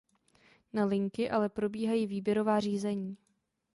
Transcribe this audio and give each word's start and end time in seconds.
Na 0.73 0.85
linky 0.85 1.29
ale 1.29 1.49
probíhají 1.49 2.07
výběrová 2.07 2.59
řízení. 2.59 3.17